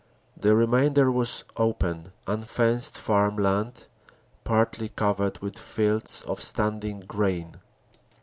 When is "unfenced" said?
2.25-2.97